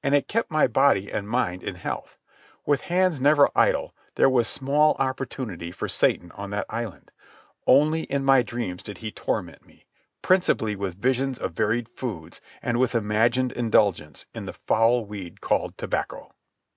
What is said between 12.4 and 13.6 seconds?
and with imagined